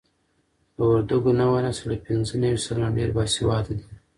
[0.75, 3.87] د وردګو نوی نسل له پنځه نوي سلنه ډېر باسواده دي.